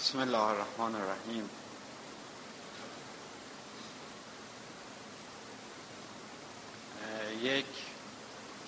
[0.00, 1.50] بسم الله الرحمن الرحیم.
[7.42, 7.64] یک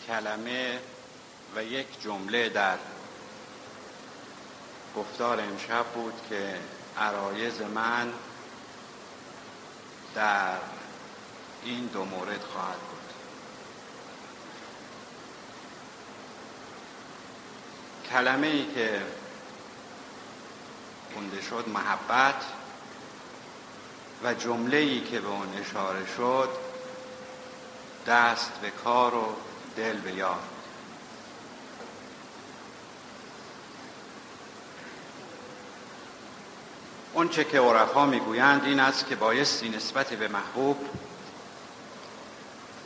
[0.07, 0.79] کلمه
[1.57, 2.79] و یک جمله در
[4.97, 6.59] گفتار امشب بود که
[6.99, 8.13] عرایز من
[10.15, 10.57] در
[11.65, 13.13] این دو مورد خواهد بود.
[18.11, 19.03] کلمه ای که
[21.15, 22.45] خونده شد محبت
[24.25, 26.49] و جمله ای که به اون اشاره شد
[28.07, 29.37] دست به کار و
[29.77, 30.53] دل به یاد
[37.33, 40.77] چه که عرفا می‌گویند این است که بایستی نسبت به محبوب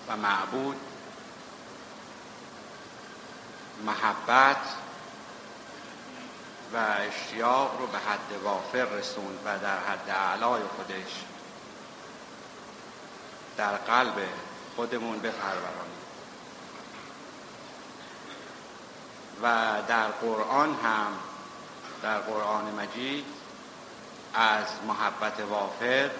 [0.08, 0.76] و معبود
[3.86, 4.56] محبت
[6.72, 11.24] و اشتیاق رو به حد وافر رسوند و در حد اعلای خودش
[13.56, 14.28] در قلب
[14.76, 15.96] خودمون بپرورانیم.
[19.42, 19.46] و
[19.88, 21.12] در قرآن هم
[22.02, 23.24] در قرآن مجید
[24.34, 26.10] از محبت وافر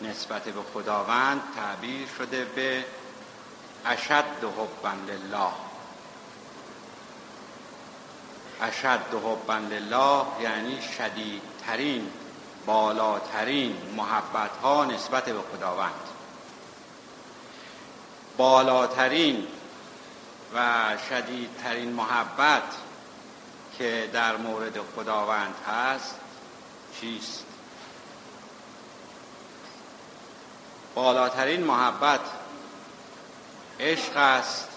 [0.00, 2.84] نسبت به خداوند تعبیر شده به
[3.86, 5.67] اشد حبا لله.
[8.62, 12.10] اشد حبا لله یعنی شدیدترین
[12.66, 15.92] بالاترین محبت ها نسبت به خداوند.
[18.36, 19.46] بالاترین
[20.54, 22.62] و شدیدترین محبت
[23.78, 26.14] که در مورد خداوند هست
[27.00, 27.44] چیست؟
[30.94, 32.20] بالاترین محبت
[33.80, 34.68] عشق است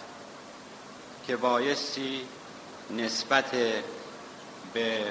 [1.28, 2.28] که بایستی
[2.98, 3.52] نسبت
[4.74, 5.04] به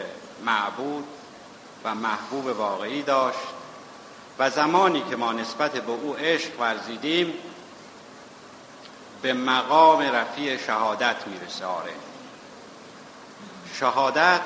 [0.45, 1.05] معبود
[1.85, 3.39] و محبوب واقعی داشت
[4.39, 7.35] و زمانی که ما نسبت به او عشق ورزیدیم
[9.23, 11.65] به مقام رفیع شهادت می‌رسه.
[11.65, 11.93] آره.
[13.75, 14.43] شهادت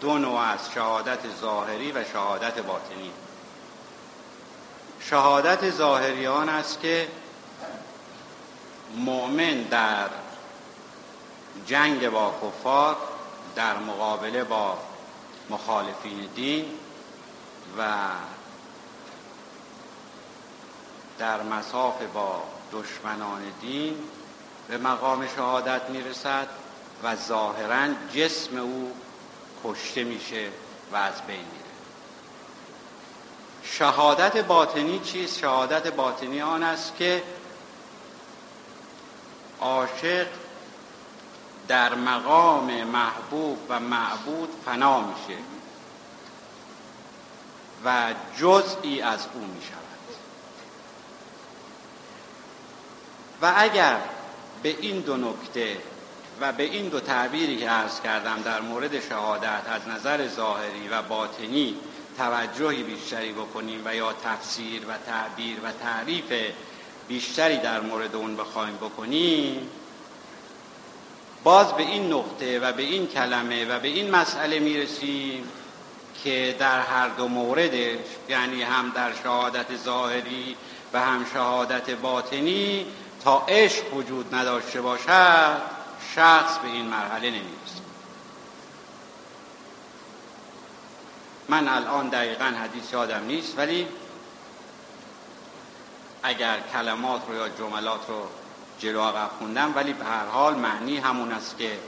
[0.00, 3.10] دو نوع از شهادت ظاهری و شهادت باطنی.
[5.00, 7.08] شهادت ظاهریان است که
[8.96, 10.08] مؤمن در
[11.66, 12.96] جنگ با کفار
[13.56, 14.78] در مقابله با
[15.50, 16.64] مخالفین دین
[17.78, 17.88] و
[21.18, 22.42] در مساف با
[22.72, 23.98] دشمنان دین
[24.68, 26.48] به مقام شهادت می‌رسد
[27.02, 28.92] و ظاهرا جسم او
[29.64, 30.48] کشته میشه
[30.92, 31.64] و از بین میره
[33.62, 37.22] شهادت باطنی چیست؟ شهادت باطنی آن است که
[39.60, 40.26] عاشق
[41.68, 45.38] در مقام محبوب و معبود فنا میشه
[47.84, 49.84] و جزئی از او می شود
[53.42, 53.96] و اگر
[54.62, 55.76] به این دو نکته
[56.40, 61.02] و به این دو تعبیری که عرض کردم در مورد شهادت از نظر ظاهری و
[61.02, 61.76] باطنی
[62.18, 66.32] توجهی بیشتری بکنیم و یا تفسیر و تعبیر و تعریف
[67.08, 69.70] بیشتری در مورد اون بخوایم بکنیم
[71.44, 75.48] باز به این نقطه و به این کلمه و به این مسئله می‌رسیم
[76.24, 80.56] که در هر دو موردش یعنی هم در شهادت ظاهری
[80.92, 82.86] و هم شهادت باطنی
[83.24, 85.62] تا عشق وجود نداشته باشد
[86.14, 87.84] شخص به این مرحله نمی‌رسه
[91.48, 93.86] من الان دقیقا حدیث یادم نیست ولی
[96.22, 98.28] اگر کلمات رو یا جملات رو
[98.78, 101.78] جلو عقب خوندم ولی به هر حال معنی همون است که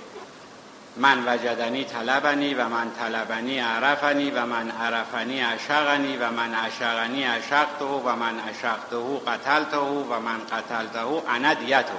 [0.96, 7.84] من وجدنی طلبنی و من طلبنی عرفنی و من عرفنی عشقنی و من عشقنی عشقته
[7.84, 11.92] و من عشقته قتلته و من قتلته اندیته.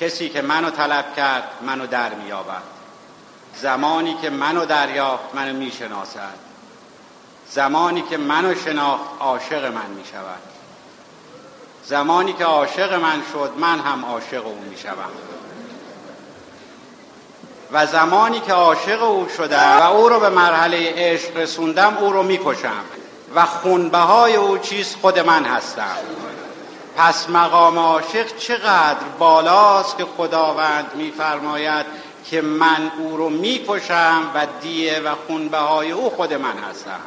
[0.00, 2.62] کسی که منو طلب کرد منو در میابد
[3.56, 6.38] زمانی که منو دریافت منو می‌شناسد.
[7.48, 10.51] زمانی که منو شناخت عاشق من می‌شود.
[11.84, 15.10] زمانی که عاشق من شد من هم عاشق او می شوم
[17.72, 22.22] و زمانی که عاشق او شدم و او رو به مرحله عشق رسوندم او رو
[22.22, 22.84] می‌کشم.
[23.34, 25.96] و خونبه های او چیز خود من هستم.
[26.96, 31.86] پس مقام عاشق چقدر بالاست که خداوند میفرماید
[32.30, 37.00] که من او رو می‌کشم و دیه و خونبه های او خود من هستم.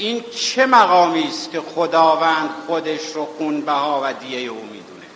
[0.00, 5.06] این چه مقامی است که خداوند خودش رو خونبها و دیه او می‌دونه؟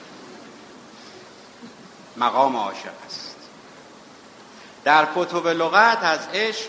[2.16, 3.36] مقام عاشق است.
[4.84, 6.68] در کتب لغت از عشق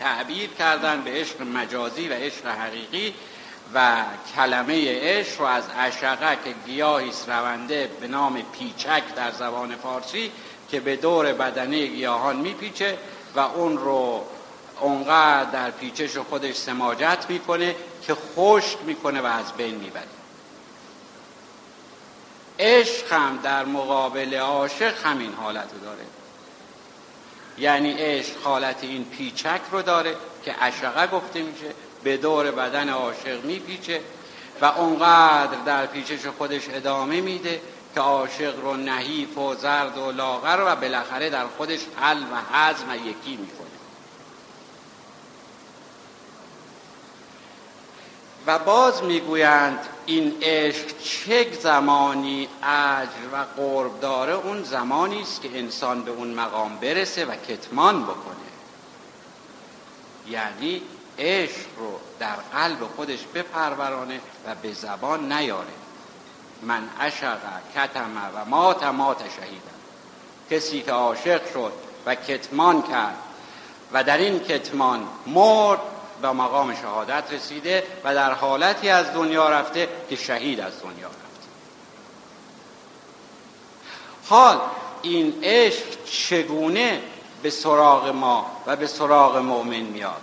[0.00, 3.14] تعبیر کردن به عشق مجازی و عشق حقیقی
[3.74, 4.04] و
[4.36, 10.32] کلمه عشق رو از عشقه که گیاهی رونده به نام پیچک در زبان فارسی
[10.70, 12.98] که به دور بدنه گیاهان میپیچه
[13.34, 14.24] و اون رو
[14.80, 20.08] اونقدر در پیچش خودش سماجت می‌کنه که خشک می‌کنه و از بین می‌بره.
[22.58, 26.04] عشق هم در مقابل عاشق همین حالت رو داره.
[27.58, 31.74] یعنی عشق حالت این پیچک رو داره که عشقه گفته میشه
[32.04, 34.00] به دور بدن عاشق میپیچه
[34.60, 37.60] و اونقدر در پیچش خودش ادامه میده
[37.94, 42.90] که عاشق رو نحیف و زرد و لاغر و بالاخره در خودش حل و حزم
[42.90, 43.61] و یکی می‌کنه.
[48.46, 55.58] و باز می‌گویند این عشق چه زمانی اجر و قرب داره اون زمانی است که
[55.58, 58.36] انسان به اون مقام برسه و کتمان بکنه.
[60.28, 60.82] یعنی
[61.18, 65.72] عشق رو در قلب خودش بپرورانه و به زبان نیاره.
[66.62, 67.38] من عشق
[67.76, 69.72] کتم و مات مات شهیدم.
[70.50, 71.72] کسی که عاشق شد
[72.06, 73.16] و کتمان کرد
[73.92, 75.80] و در این کتمان مرد
[76.22, 81.48] به مقام شهادت رسیده و در حالتی از دنیا رفته که شهید از دنیا رفته.
[84.28, 84.60] حال
[85.02, 87.02] این عشق چگونه
[87.42, 90.22] به سراغ ما و به سراغ مؤمن میاد؟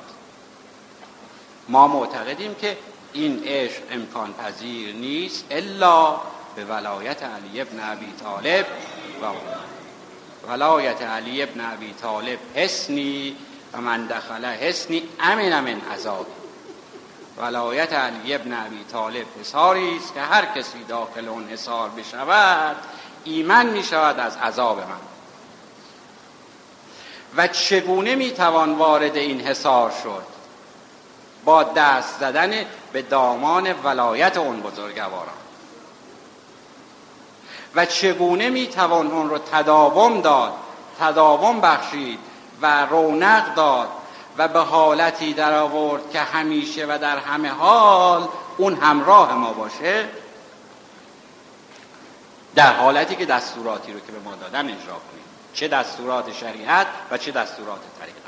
[1.69, 2.77] ما معتقدیم که
[3.13, 6.21] این عشق امکان پذیر نیست الا
[6.55, 8.65] به ولایت علی ابن ابی طالب
[9.21, 9.25] و
[10.51, 13.35] ولایت علی ابن ابی طالب حسنی
[13.73, 16.27] و من دخل حسنی امن من عذاب
[17.37, 22.75] ولایت علی ابن ابی طالب حساری است که هر کسی داخل اون حسار بشود
[23.23, 25.09] ایمن می شود از عذاب من.
[27.37, 30.23] و چگونه می توان وارد این حسار شد؟
[31.45, 35.39] با دست زدن به دامان ولایت اون بزرگواران.
[37.75, 40.53] و چگونه می توان اون رو تداوم داد؟
[40.99, 42.19] تداوم بخشید
[42.61, 43.89] و رونق داد
[44.37, 48.27] و به حالتی در آورد که همیشه و در همه حال
[48.57, 50.05] اون همراه ما باشه
[52.55, 55.23] در حالتی که دستوراتی رو که به ما دادن اجرا کنیم.
[55.53, 58.19] چه دستورات شریعت و چه دستورات طریقت.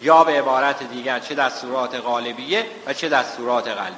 [0.00, 3.96] یا به عبارت دیگر چه دستورات غالبیه و چه دستورات قلبیه.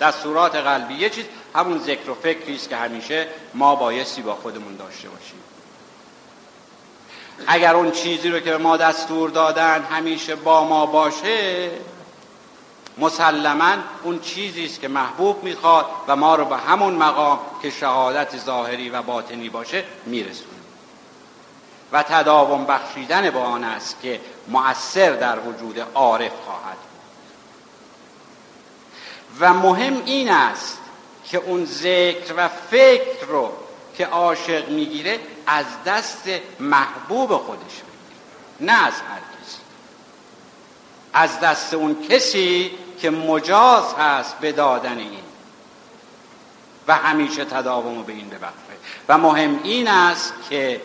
[0.00, 1.24] دستورات قلبیه چیز؟
[1.54, 5.40] همون ذکر و فکری است که همیشه ما بایستی با خودمون داشته باشیم.
[7.46, 11.70] اگر اون چیزی رو که به ما دستور دادن همیشه با ما باشه
[12.98, 18.36] مسلما اون چیزی است که محبوب می‌خواد و ما رو به همون مقام که شهادت
[18.36, 20.56] ظاهری و باطنی باشه میرسونه.
[21.92, 26.76] و تداوم بخشیدن به آن است که مؤثر در وجود عارف خواهد
[29.40, 30.78] و مهم این است
[31.24, 33.52] که اون ذکر و فکر رو
[33.98, 36.28] که عاشق می‌گیره از دست
[36.60, 37.92] محبوب خودش بگیره
[38.60, 39.58] نه از هر کسی.
[41.12, 42.70] از دست اون کسی
[43.00, 45.20] که مجاز هست به دادن این.
[46.88, 48.56] و همیشه تداوم به این ببخشه.
[49.08, 50.80] و مهم این است که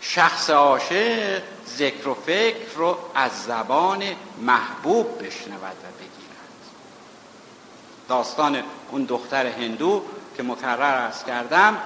[0.00, 1.42] شخص عاشق
[1.76, 4.02] ذکر و فکر رو از زبان
[4.40, 6.36] محبوب بشنود و بگیرد.
[8.08, 10.02] داستان اون دختر هندو
[10.36, 11.78] که مکرر است کردم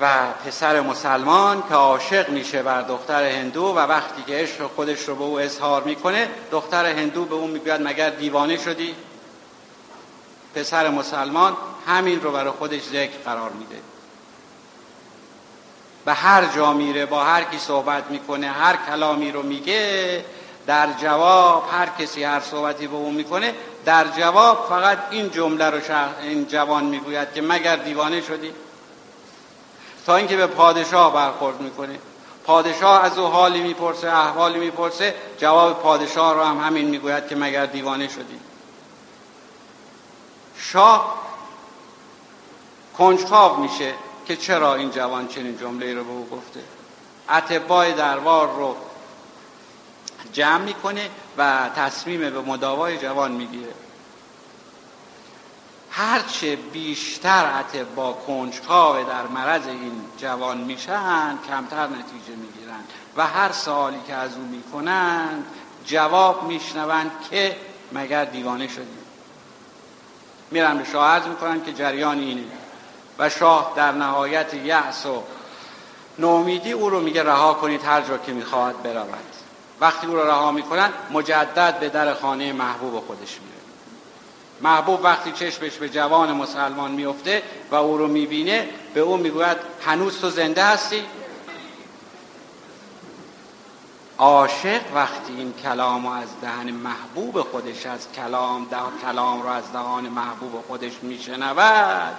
[0.00, 5.14] و پسر مسلمان که عاشق میشه بر دختر هندو و وقتی که عشق خودش رو
[5.14, 8.94] به او اظهار می‌کنه دختر هندو به اون می‌گوید مگر دیوانه شدی؟
[10.54, 13.76] پسر مسلمان همین رو برای خودش ذکر قرار میده.
[16.04, 20.24] به هر جا میره با هر کی صحبت می‌کنه هر کلامی رو میگه
[20.66, 25.80] در جواب هر کسی هر صحبتی به اون می‌کنه در جواب فقط این جمله رو
[26.22, 28.52] این جوان می‌گوید که مگر دیوانه شدی؟
[30.06, 31.98] تا اینکه به پادشاه برخورد می‌کنه.
[32.44, 37.66] پادشاه از او حالی می‌پرسه احوالی می‌پرسه جواب پادشاه رو هم همین می‌گوید که مگر
[37.66, 38.40] دیوانه شدی.
[40.58, 41.26] شاه
[42.98, 43.94] کنجکاو میشه
[44.26, 46.60] که چرا این جوان چنین جمله رو به او گفته.
[47.30, 48.76] اتباع دربار رو
[50.32, 53.72] جمع می‌کنه و تصمیم به مداوای جوان می‌گیره.
[55.96, 57.64] هرچه بیشتر
[57.96, 62.84] با کنجکاو در مرض این جوان میشن کمتر نتیجه می‌گیرن.
[63.16, 65.44] و هر سوالی که از او می‌کنن
[65.84, 67.56] جواب میشنوند که
[67.92, 68.98] مگر دیوانه شدی
[70.50, 72.44] میرن به شاه عرض می‌کنن که جریان اینه.
[73.18, 75.22] و شاه در نهایت یأس و
[76.18, 79.34] نومیدی او رو میگه رها کنید هر جا که می‌خواهد برود.
[79.80, 83.65] وقتی او رو رها می‌کنن مجدد به در خانه محبوب خودش میره.
[84.60, 90.20] محبوب وقتی چشمش به جوان مسلمان میفته و او رو می‌بینه به او می‌گوید هنوز
[90.20, 91.02] تو زنده هستی؟
[94.18, 99.72] عاشق وقتی این کلام رو از دهن محبوب خودش از کلام ده کلام رو از
[99.72, 102.14] دهان محبوب خودش میشنود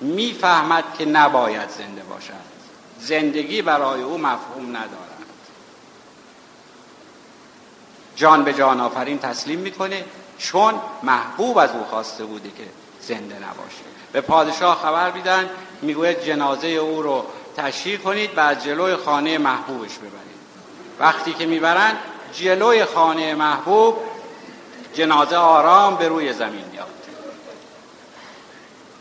[0.00, 2.54] می‌فهمد که نباید زنده باشد.
[3.00, 5.24] زندگی برای او مفهوم ندارد.
[8.16, 10.04] جان به جان آفرین تسلیم می‌کنه.
[10.38, 12.64] چون محبوب از او خواسته بوده که
[13.00, 13.84] زنده نباشه.
[14.12, 15.50] به پادشاه خبر میدن
[15.82, 17.24] می‌گوید جنازه او رو
[17.56, 20.34] تشریح کنید و از جلوی خانه محبوبش ببرید.
[20.98, 21.96] وقتی که می‌برن
[22.32, 23.96] جلوی خانه محبوب
[24.94, 26.86] جنازه آرام به روی زمین میاد.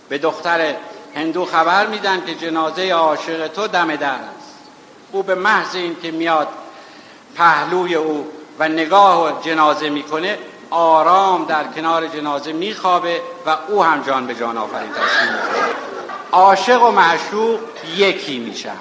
[0.09, 0.75] به دختر
[1.15, 4.53] هندو خبر میدن که جنازه عاشق تو دم در است.
[5.11, 6.47] او به محض این که میاد
[7.35, 8.27] پهلوی او
[8.59, 10.37] و نگاه جنازه می‌کنه
[10.73, 15.39] آرام در کنار جنازه میخوابه و او هم جان به جان آفرین تسلیم
[16.31, 17.59] عاشق و معشوق
[17.97, 18.77] یکی میشن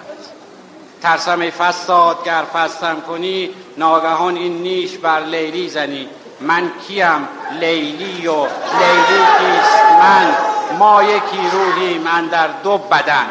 [1.02, 6.08] ترسم ای فساد گر فستم کنی ناگهان این نیش بر لیلی زنی.
[6.40, 7.28] من کیم؟
[7.60, 8.40] لیلی و
[8.78, 10.34] لیلی کیست من؟
[10.78, 13.26] ما یکی روحی من در دو بدن.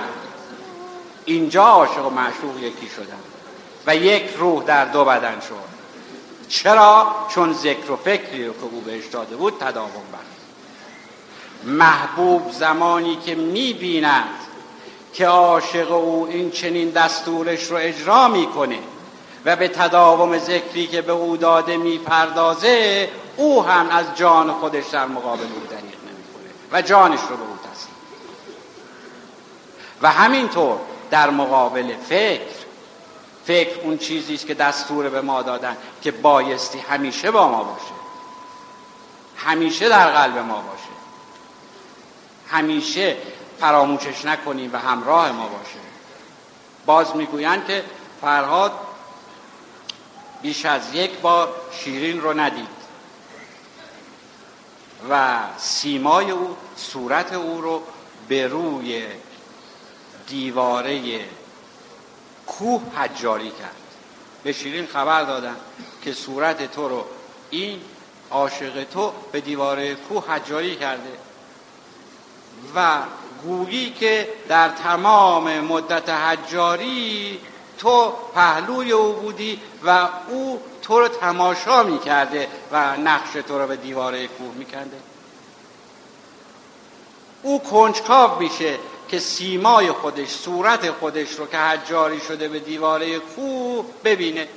[1.26, 3.20] اینجا عاشق و معشوق یکی شدن
[3.88, 5.81] و یک روح در دو بدن شد.
[6.52, 10.42] چرا؟ چون ذکر و فکری رو که او بهش داده بود تداوم بخش
[11.64, 14.36] محبوب زمانی که می‌بیند
[15.14, 18.80] که عاشق او این چنین دستورش رو اجرا می‌کنه
[19.46, 25.06] و به تداوم ذکری که به او داده می‌پردازه او هم از جان خودش در
[25.06, 27.96] مقابل او دریغ نمی‌کنه و جانش رو به او تسلیم
[30.02, 30.78] و همینطور
[31.12, 32.62] در مقابل فکر
[33.46, 37.94] فکر اون چیزی است که دستور به ما دادن که بایستی همیشه با ما باشه.
[39.38, 40.84] همیشه در قلب ما باشه.
[42.50, 43.18] همیشه
[43.60, 45.80] فراموشش نکنیم و همراه ما باشه.
[46.86, 47.84] باز می‌گویند که
[48.22, 48.72] فرهاد
[50.42, 52.82] بیش از یک بار شیرین رو ندید
[55.10, 57.84] و سیمای او صورت او رو
[58.28, 59.04] به روی
[60.28, 61.20] دیواره
[62.62, 63.76] کوه حجاری کرد.
[64.44, 65.56] به شیرین خبر دادن
[66.02, 67.06] که صورت تو رو
[67.50, 67.82] این
[68.32, 71.12] عاشق تو به دیواره کوه حجاری کرده.
[72.76, 72.98] و
[73.44, 77.40] گویی که در تمام مدت حجاری
[77.78, 83.76] تو پهلوی او بودی و او تو رو تماشا می‌کرده و نقش تو رو به
[83.76, 84.98] دیواره کوه می‌کرده.
[87.44, 88.78] او کنجکاو میشه
[89.12, 94.48] که سیمای خودش صورت خودش رو که حجاری شده به دیواره کوه ببینه.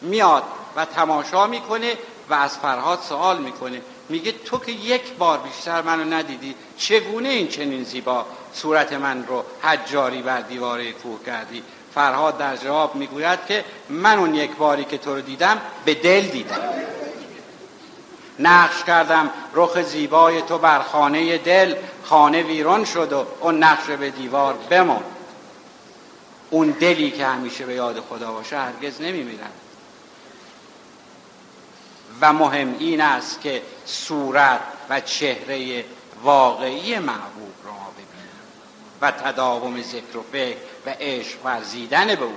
[0.00, 0.42] میاد
[0.76, 1.96] و تماشا می‌کنه
[2.30, 3.80] و از فرهاد سوال می‌کنه.
[4.08, 9.44] میگه تو که یک بار بیشتر منو ندیدی چگونه این چنین زیبا صورت من رو
[9.62, 11.62] حجاری بر دیواره کوه کردی؟
[11.94, 16.20] فرهاد در جواب می‌گوید که من اون یک باری که تو رو دیدم به دل
[16.20, 16.60] دیدم.
[18.38, 19.30] نقش کردم.
[19.54, 21.74] رخ زیبای تو بر خانه دل
[22.04, 25.02] خانه ویران شد و اون نقش به دیوار بمان
[26.50, 29.50] اون دلی که همیشه به یاد خدا باشه هرگز نمیمیرن
[32.20, 35.84] و مهم این است که صورت و چهره
[36.22, 38.32] واقعی محبوب را ببینیم
[39.00, 42.34] و تداوم ذکر و فکر و عشق ورزیدن به او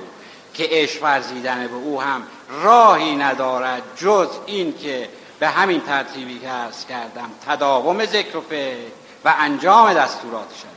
[0.53, 2.23] که عشق ورزیدن به او هم
[2.63, 8.77] راهی ندارد جز این که به همین ترتیبی که ارز کردم تداوم ذکر و فکر
[9.25, 10.75] و انجام دستورات شریعت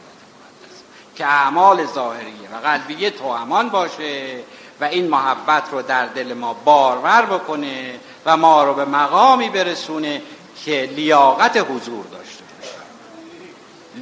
[1.17, 4.41] که اعمال ظاهریه و قلبیه تو امان باشه
[4.81, 10.23] و این محبت رو در دل ما بارور بکنه و ما رو به مقامی برسونه
[10.65, 12.75] که لیاقت حضور داشته باشه.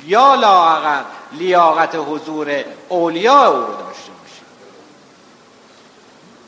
[0.07, 4.43] یا لاغر لیاقت حضور اولیاء او رو داشته باشه.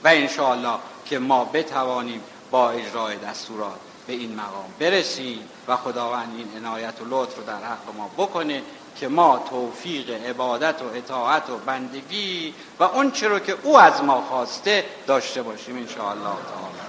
[0.05, 5.39] و انشاءالله که ما بتوانیم با اجرای دستورات به این مقام برسیم
[5.69, 8.63] و خداوند این عنایت و لطف رو در حق ما بکنه
[8.97, 14.21] که ما توفیق عبادت و اطاعت و بندگی و اون رو که او از ما
[14.21, 16.88] خواسته داشته باشیم ان تعالی.